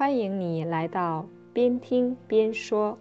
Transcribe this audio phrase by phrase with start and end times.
[0.00, 2.96] 欢迎你来到边听边说，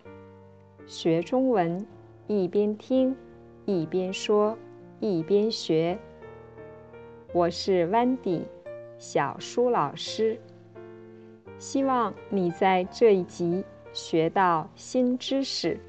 [0.85, 1.87] 学中文
[2.27, 3.15] 一边听
[3.63, 4.57] 一边说
[4.99, 5.97] 一边学。
[7.31, 8.41] 我是 Wendy
[8.97, 10.37] 小舒老师，
[11.57, 13.63] 希望你在这一集
[13.93, 15.79] 学到新知识。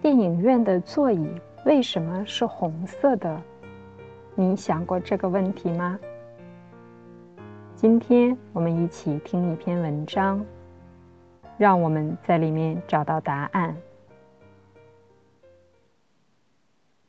[0.00, 1.28] 电影院的座椅
[1.66, 3.42] 为什么是红色的？
[4.34, 5.98] 你想过这个问题吗？
[7.76, 10.46] 今天我们一起听一篇文章，
[11.58, 13.76] 让我们在里面找到答案。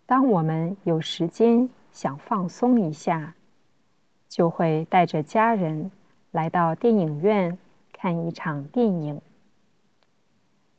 [0.06, 3.36] 当我们有时间想放松一下，
[4.28, 5.92] 就会带着家人
[6.32, 7.58] 来到电影院
[7.94, 9.22] 看一场电影。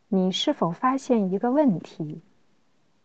[0.09, 2.21] 你是否发现一个问题？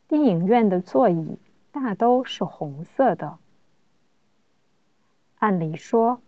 [0.09, 1.39] 电影院的座椅。
[1.71, 3.37] 大都是红色的。
[5.37, 6.21] 按理说，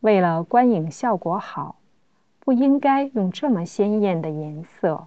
[0.00, 1.78] 为了观影效果好，
[2.40, 5.06] 不应该用这么鲜艳的颜色，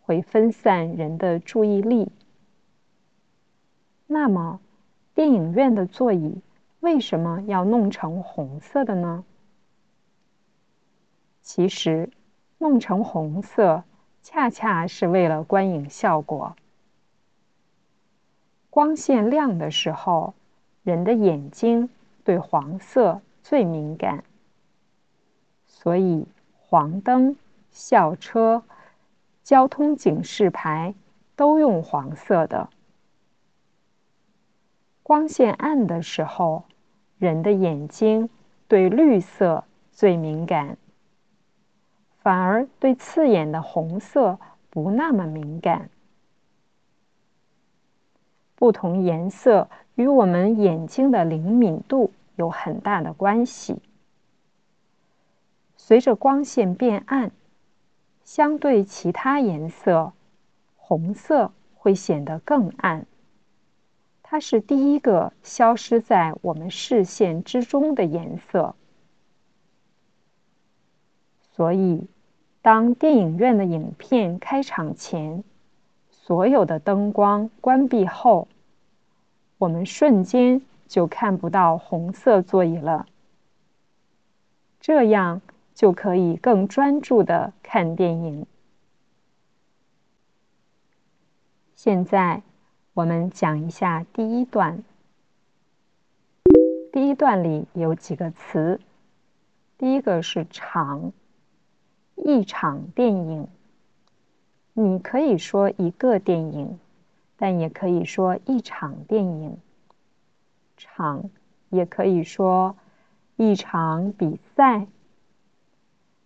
[0.00, 2.10] 会分散人的注意力。
[4.06, 4.60] 那么，
[5.14, 6.42] 电影院的座椅
[6.80, 9.24] 为什么要弄成红色的呢？
[11.40, 12.10] 其实，
[12.58, 13.84] 弄成红色，
[14.22, 16.56] 恰恰是为了观影效果。
[18.72, 20.32] 光线亮的时候，
[20.82, 21.90] 人的眼睛
[22.24, 24.24] 对黄色最敏感，
[25.66, 26.26] 所以
[26.58, 27.36] 黄灯、
[27.70, 28.62] 校车、
[29.42, 30.94] 交通警示牌
[31.36, 32.70] 都用黄色的。
[35.02, 36.64] 光线暗的时候，
[37.18, 38.30] 人的眼睛
[38.68, 40.78] 对绿色最敏感，
[42.22, 44.38] 反而对刺眼的红色
[44.70, 45.90] 不那么敏感。
[48.62, 53.82] 不同颜色与我们眼睛的灵敏度有很大的关系。
[55.76, 57.32] 随着光线变暗，
[58.22, 60.12] 相对其他颜色，
[60.76, 63.04] 红色会显得更暗。
[64.22, 68.76] 它是第一个消失在我们视线之中的颜色。
[71.50, 72.06] 所以，
[72.62, 75.42] 当电影院的影片开场前，
[76.08, 78.46] 所有的灯光关闭后，
[79.62, 83.06] 我们瞬间就看不到红色座椅了，
[84.80, 85.40] 这样
[85.72, 88.44] 就可以更专注的看电影。
[91.76, 92.42] 现在
[92.92, 94.82] 我们讲一下第一段。
[96.92, 98.80] 第一段里有几个词，
[99.78, 101.12] 第一个是“场”，
[102.18, 103.46] 一场电影。
[104.72, 106.80] 你可以说一个电影，
[107.42, 109.58] 但也可以说一场电影。
[110.76, 111.28] 场
[111.70, 112.76] 也可以说
[113.34, 114.86] 一场比赛，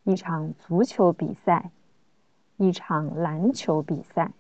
[0.05, 1.71] 一场足球比赛，
[2.59, 4.31] 一场篮球比赛，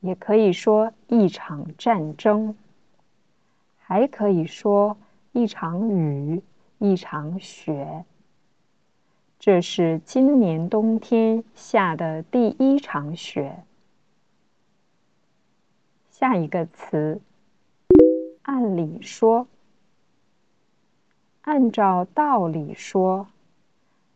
[0.00, 2.54] 也可以说一场战争，
[3.78, 4.98] 还可以说
[5.32, 6.42] 一场雨，
[6.76, 8.04] 一场雪。
[9.38, 13.64] 这是今年冬天下的第一场雪。
[16.20, 17.18] 下一个词，
[18.42, 19.48] 按理说，
[21.40, 23.28] 按照道理说，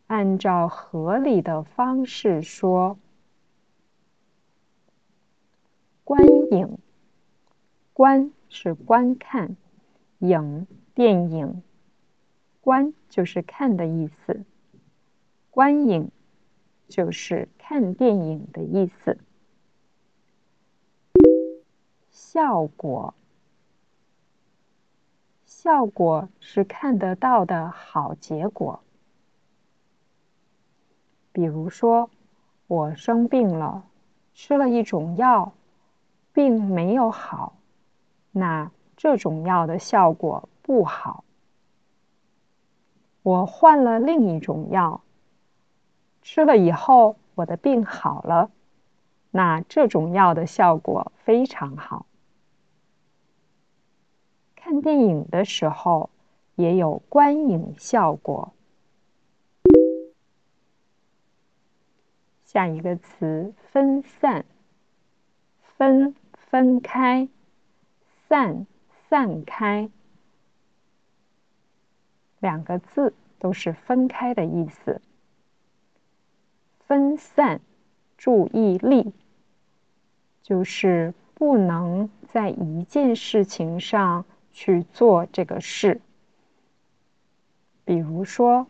[0.05, 2.99] 按照合理的方式说，
[6.03, 6.77] 观影，
[7.91, 9.57] 观是观看，
[10.19, 11.63] 影电影，
[12.61, 14.45] 观就是看的意思。
[15.49, 16.11] 观影
[16.87, 19.17] 就是看电影的意思。
[22.35, 23.13] 效果，
[25.45, 28.81] 效果是看得到的好结果。
[31.31, 32.09] 比如说，
[32.67, 33.85] 我生病了，
[34.33, 35.53] 吃了一种药，
[36.33, 37.55] 病没有好，
[38.33, 41.23] 那这种药的效果不好。
[43.23, 44.99] 我换了另一种药。
[46.21, 48.51] 吃了以后，我的病好了，
[49.31, 52.05] 那这种药的效果非常好。
[54.65, 56.09] 看电影的时候
[56.55, 58.51] 也有观影效果。
[62.45, 64.43] 下一个词分散，
[65.77, 67.29] 分分开，
[68.27, 68.65] 散
[69.07, 69.91] 散开，
[72.39, 74.99] 两个字都是分开的意思。
[76.87, 77.61] 分散
[78.17, 79.13] 注意力，
[80.41, 85.99] 就是不能在一件事情上去做这个事。
[87.83, 88.67] 比如说，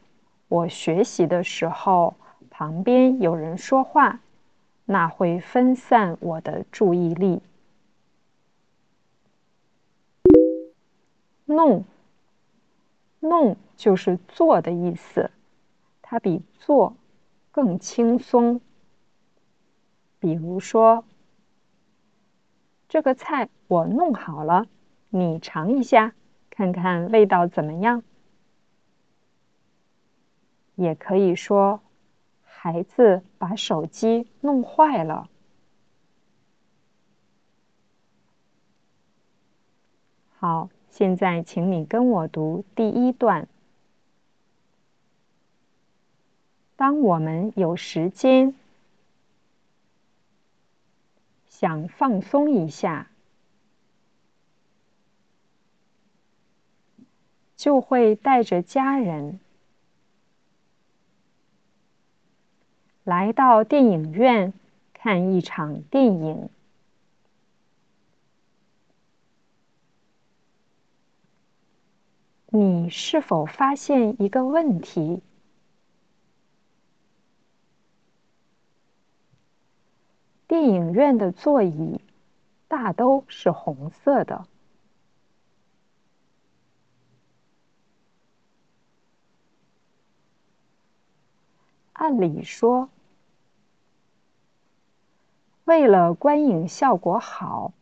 [0.47, 2.15] 我学习的时候，
[2.49, 4.19] 旁边有人说话，
[4.85, 7.39] 那会分散我的注意力。
[11.45, 11.85] 弄，
[13.19, 15.29] 弄就是做的意思，
[16.01, 16.95] 它比做
[17.51, 18.59] 更轻松。
[20.19, 21.05] 比如说，
[22.89, 24.65] 这个菜我弄好了，
[25.17, 26.13] 你尝一下，
[26.49, 28.03] 看看味道怎么样。
[30.75, 31.79] 也可以说，
[32.43, 35.29] 孩子把手机弄坏了。
[40.37, 43.47] 好，现在请你跟我读第一段。
[46.75, 48.53] 当我们有时间，
[51.47, 53.07] 想放松一下，
[57.55, 59.39] 就会带着家人。
[63.03, 64.53] 来到电影院
[64.93, 66.49] 看一场电影，
[72.47, 75.21] 你是否发现一个问题？
[80.47, 81.99] 电影院的座椅
[82.67, 84.47] 大都是红色的。
[91.95, 92.89] 按理说。
[95.63, 97.73] 为了观影效果好，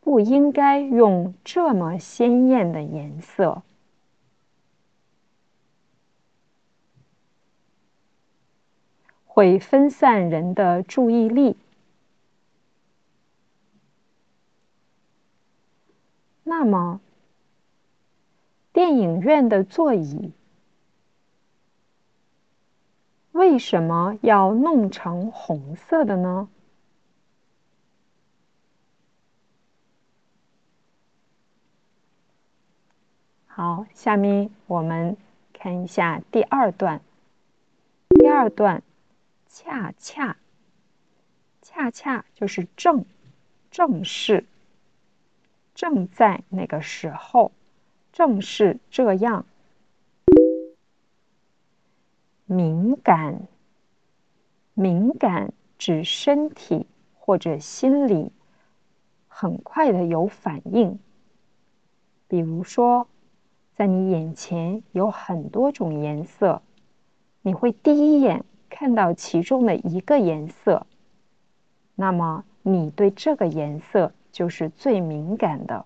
[0.00, 3.62] 不应该用这么鲜艳的颜色，
[9.26, 11.58] 会分散人的注意力。
[16.44, 17.00] 那么，
[18.74, 20.32] 电影院的座椅。
[23.30, 26.48] 为什么要弄成红色的呢？
[33.46, 35.16] 好，下面我们
[35.52, 37.00] 看一下第二段。
[38.08, 38.82] 第二段，
[39.46, 40.36] 恰恰，
[41.62, 43.04] 恰恰就是正，
[43.70, 44.44] 正是，
[45.76, 47.52] 正在那个时候，
[48.14, 49.44] 正是这样。
[52.46, 53.48] 敏感，
[54.72, 58.30] 敏感指身体或者心理
[59.26, 61.00] 很快的有反应。
[62.28, 63.08] 比如说，
[63.74, 66.62] 在你眼前有很多种颜色，
[67.42, 70.86] 你会第一眼看到其中的一个颜色，
[71.96, 75.84] 那么你对这个颜色就是最敏感的。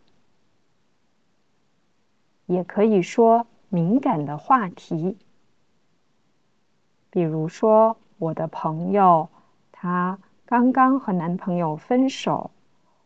[2.48, 5.16] 也可以说敏感的话题。
[7.10, 9.28] 比如说，我的朋友
[9.70, 12.50] 她刚刚和男朋友分手，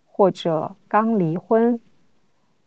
[0.06, 1.80] 或者刚离婚。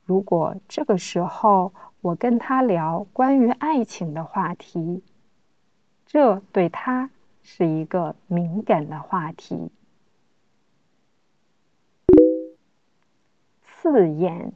[0.03, 5.01] 如果这个时候我跟他聊关于爱情的话题，
[6.05, 7.09] 这对他
[7.41, 9.71] 是一个敏感的话题。
[13.63, 14.53] 刺眼，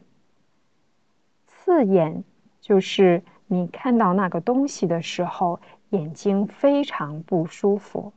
[1.69, 2.23] 刺眼
[2.61, 5.59] 就是你看到那个东西的时候。
[5.91, 8.13] 眼睛非常不舒服，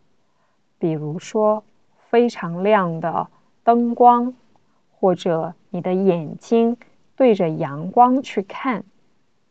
[0.78, 1.64] 比如说
[2.10, 3.30] 非常亮的
[3.64, 4.34] 灯光，
[4.90, 6.76] 或者你的眼睛
[7.16, 8.84] 对着阳光去看，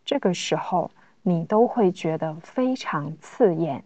[0.05, 0.91] 这个时候
[1.24, 3.84] 你都会觉得非常刺眼。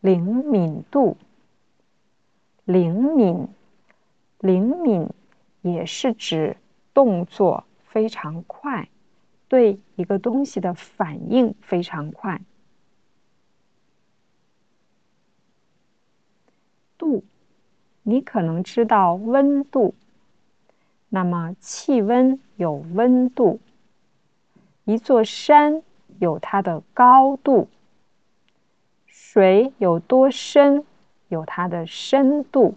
[0.00, 1.16] 灵敏度，
[2.66, 3.48] 灵敏，
[4.46, 5.08] 灵敏
[5.62, 6.56] 也是指
[6.94, 8.88] 动作非常快。
[9.48, 12.40] 对一个东西的反应非常快。
[16.98, 17.22] 度，
[18.02, 19.94] 你可能知道温度，
[21.08, 23.60] 那么气温有温度，
[24.84, 25.82] 一座山
[26.18, 27.68] 有它的高度，
[29.06, 30.84] 水有多深
[31.28, 32.74] 有它的深度，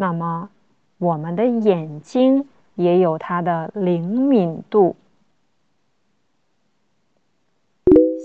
[0.00, 0.48] 那么
[0.96, 2.48] 我们的眼睛。
[2.76, 4.96] 也有它的灵敏度，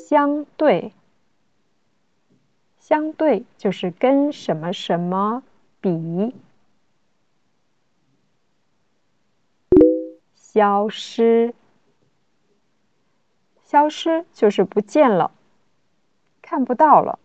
[0.08, 0.94] 相对，
[2.80, 5.44] 相对就是跟什么什么
[5.82, 6.34] 比，
[10.36, 11.54] 消失，
[13.66, 15.32] 消失就是不见了，
[16.42, 17.20] 看不到了。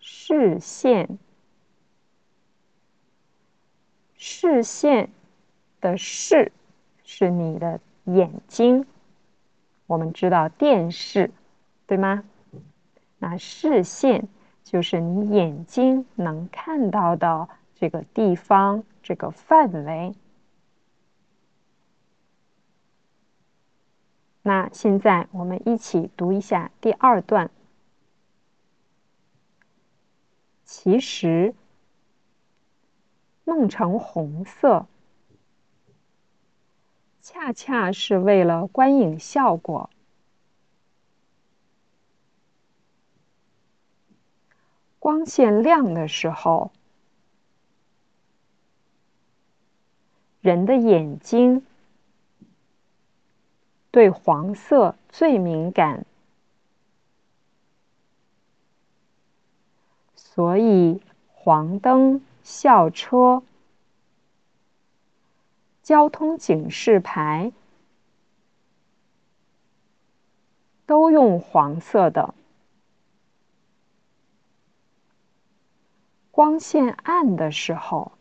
[0.00, 1.20] 视线，
[4.26, 5.10] 视线
[5.82, 6.50] 的视
[7.04, 8.86] 是你的眼睛。
[9.86, 11.30] 我们知道电视，
[11.86, 12.24] 对吗？
[13.18, 14.26] 那视线
[14.62, 20.14] 就是你眼睛能看到的这个地方、这个范围。
[24.40, 27.50] 那现在我们一起读一下第二段。
[30.64, 31.54] 其实，
[33.44, 34.86] 弄成红色，
[37.20, 39.90] 恰恰是为了观影效果。
[44.98, 46.72] 光线亮的时候，
[50.40, 51.66] 人的眼睛
[53.90, 56.06] 对黄色最敏感。
[60.14, 63.42] 所以，黄灯、校车、
[65.82, 67.52] 交通警示牌
[70.86, 72.34] 都用黄色的。
[76.30, 78.12] 光线暗的时候，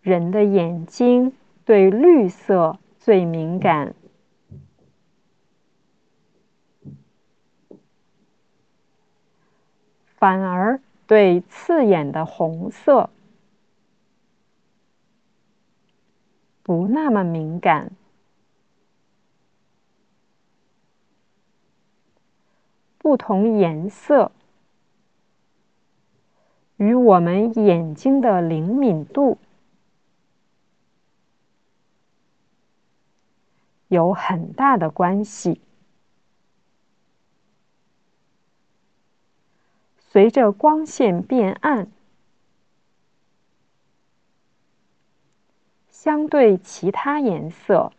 [0.00, 1.32] 人的眼睛
[1.64, 3.94] 对绿色最敏感。
[10.24, 13.10] 反而对刺眼的红色
[16.62, 17.92] 不那么敏感。
[22.96, 24.32] 不同颜色
[26.78, 29.36] 与我们眼睛的灵敏度
[33.88, 35.60] 有很大的关系。
[40.14, 41.88] 随着光线变暗，
[45.90, 47.92] 相对其他颜色，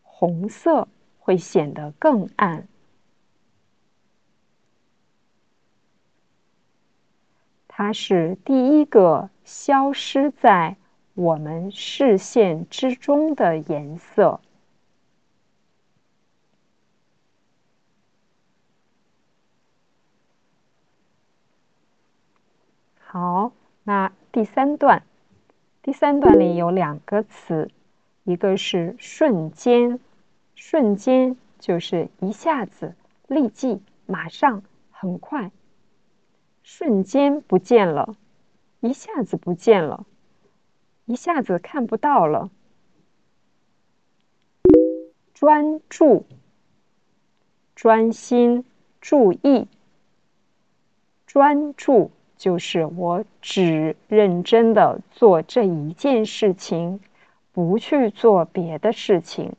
[0.00, 0.88] 红色
[1.18, 2.66] 会显得更暗。
[7.68, 10.78] 它是第一个消失在
[11.12, 14.40] 我们视线之中的颜色。
[23.10, 23.52] 好，
[23.84, 25.02] 那第三段，
[25.80, 27.70] 第三段里有两个词，
[28.24, 29.98] 一个是瞬间，
[30.54, 32.94] 瞬间就是一下子、
[33.26, 35.50] 立即、马上、很快，
[36.62, 38.14] 瞬间不见了，
[38.80, 40.04] 一下子不见了，
[41.06, 42.50] 一下子看不到了。
[45.32, 46.26] 专注、
[47.74, 48.66] 专心、
[49.00, 49.66] 注意、
[51.26, 52.10] 专注。
[52.38, 57.00] 就是我只认真的做这一件事情，
[57.52, 59.52] 不去做别的事情。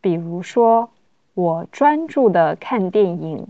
[0.00, 0.90] 比如说，
[1.34, 3.48] 我专注的看电影，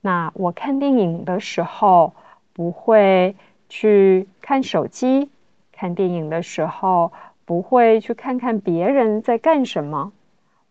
[0.00, 2.14] 那我看电影的时候
[2.54, 3.36] 不会
[3.68, 5.28] 去看手机，
[5.70, 7.12] 看电影的时候
[7.44, 10.12] 不会去看看别人在干什么，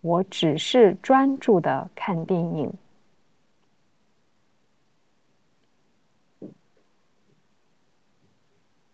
[0.02, 2.74] 我只是专注的看电影。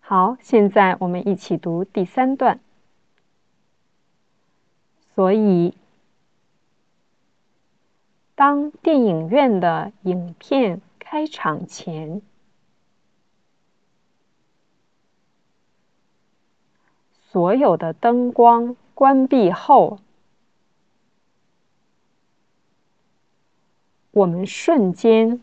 [0.10, 2.62] 好，现在我们一起读第三段。
[5.14, 5.76] 所以，
[8.34, 12.22] 当电影院的影片开场前，
[17.30, 20.00] 所有的灯光关闭后，
[24.12, 25.42] 我们瞬间。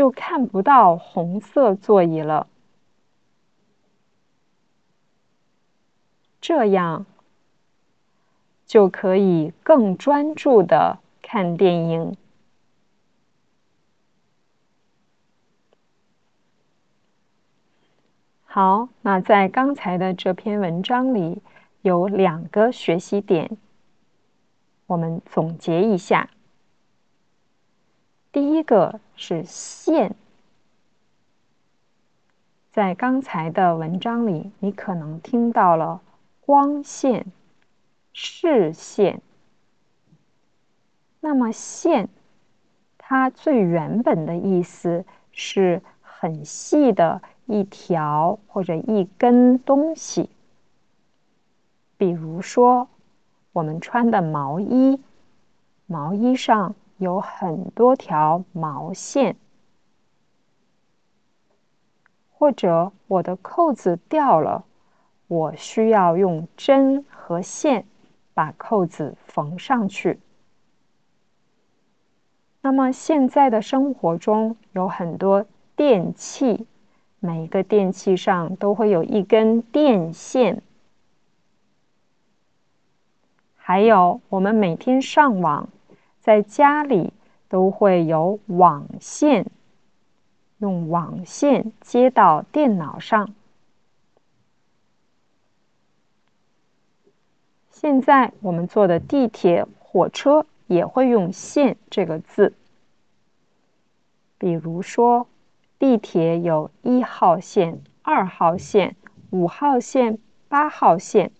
[0.00, 2.46] 就看不到红色座椅了，
[6.40, 7.04] 这样
[8.64, 12.16] 就可以更专注的看电影。
[18.44, 21.42] 好，那在刚才的这篇文章里
[21.82, 23.58] 有两个学习点，
[24.86, 26.30] 我们总结一下。
[28.32, 30.14] 第一个是线，
[32.70, 36.00] 在刚才的文章里，你可能听到了
[36.40, 37.26] 光线、
[38.12, 39.20] 视线。
[41.18, 42.08] 那么线，
[42.96, 50.30] 它最原本的意思是很细的一条或者一根东西，
[51.96, 52.88] 比如说，
[53.52, 55.00] 我们穿的毛衣，
[55.86, 59.32] 毛衣上有很多条毛线；
[62.30, 64.66] 或者我的扣子掉了，
[65.26, 67.86] 我需要用针和线
[68.34, 70.20] 把扣子缝上去。
[72.60, 76.66] 那么现在的生活中有很多电器，
[77.18, 80.62] 每一个电器上都会有一根电线。
[83.56, 85.70] 还有，我们每天上网，
[86.20, 87.12] 在家里
[87.48, 89.50] 都会有网线，
[90.58, 93.34] 用网线接到电脑上。
[97.70, 102.52] 现在我们坐的地铁、火车也会用“线”这个字。
[104.36, 105.26] 比如说，
[105.78, 108.96] 地铁有一号线、二号线、
[109.30, 111.32] 五号线、八号线。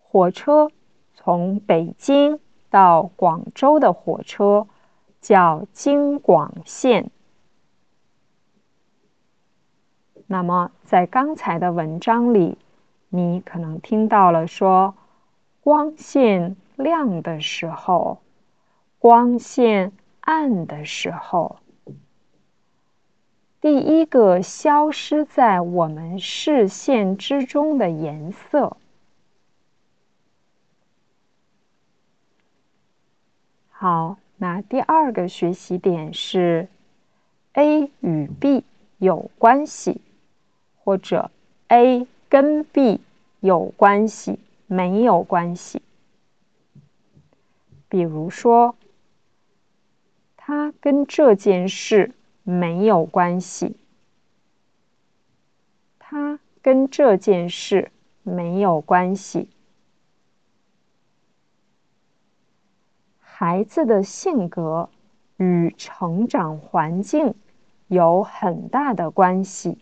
[0.00, 0.70] 火车
[1.14, 4.66] 从北京到广州的火车
[5.20, 7.10] 叫京广线。
[10.26, 12.58] 那么，在刚才的文章里，
[13.08, 14.94] 你可能听到了说，
[15.60, 18.18] 光线亮的时候，
[18.98, 21.58] 光线暗的时候，
[23.60, 28.76] 第一个消失在我们视线之中的颜色。
[33.78, 36.66] 好，那第二个学习点是
[37.52, 38.64] A 与 B
[38.96, 40.00] 有关系，
[40.82, 41.30] 或者
[41.68, 43.02] A 跟 B
[43.40, 45.82] 有关系，没有关系。
[47.90, 48.74] 比如说，
[50.38, 52.12] 他跟这件事
[52.44, 53.76] 没有关系，
[55.98, 57.92] 他跟这件事
[58.22, 59.50] 没有关系。
[63.38, 64.88] 孩子的性格
[65.36, 67.34] 与成长环境
[67.86, 69.76] 有很大的关系。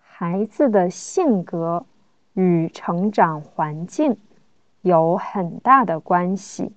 [0.00, 1.86] 孩子的性格
[2.32, 4.16] 与成长环境
[4.80, 6.72] 有很大的关系。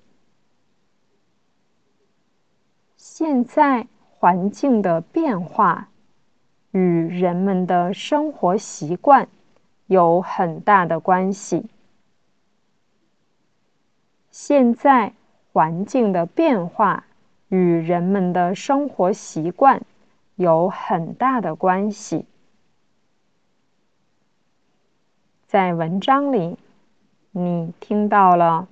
[2.96, 5.90] 现在环境的变化
[6.70, 9.28] 与人们的生活习惯
[9.88, 11.66] 有很大的关系。
[14.38, 15.14] 现在
[15.54, 17.06] 环境的变化
[17.48, 19.82] 与人们的生活习惯
[20.36, 22.26] 有很大的关系。
[25.48, 26.58] 在文章里，
[27.32, 28.68] 你听到了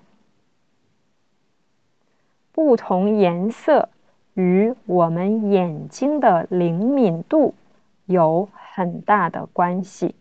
[2.51, 3.87] 不同颜色
[4.33, 7.55] 与我们眼睛的灵敏度
[8.05, 10.13] 有很大的关系。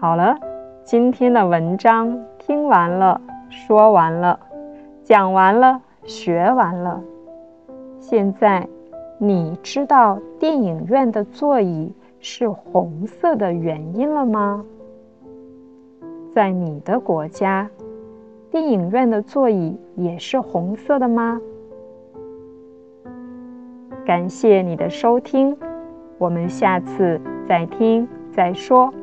[0.00, 0.55] 好了。
[0.86, 3.20] 今天的文章听完了，
[3.50, 4.38] 说完了，
[5.02, 7.02] 讲完了，学完了。
[7.98, 8.68] 现在
[9.18, 14.64] 你知道电影院的座椅是红色的原因了吗？
[16.32, 17.68] 在你的国家，
[18.48, 21.40] 电影院的座椅也是红色的吗？
[24.04, 25.56] 感谢你的收听，
[26.16, 28.94] 我们下次再听再说。